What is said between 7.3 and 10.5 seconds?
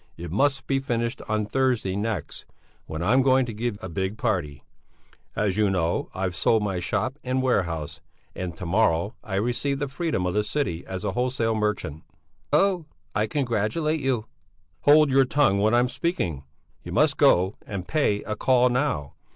warehouse, and to morrow I shall receive the freedom of the